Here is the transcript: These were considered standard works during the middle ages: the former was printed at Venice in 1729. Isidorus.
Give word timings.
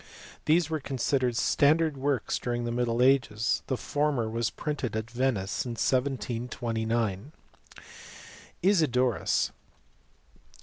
These 0.45 0.67
were 0.67 0.79
considered 0.79 1.35
standard 1.37 1.95
works 1.95 2.39
during 2.39 2.63
the 2.63 2.71
middle 2.71 3.03
ages: 3.03 3.61
the 3.67 3.77
former 3.77 4.27
was 4.27 4.49
printed 4.49 4.95
at 4.95 5.11
Venice 5.11 5.63
in 5.63 5.73
1729. 5.73 7.31
Isidorus. 8.63 9.51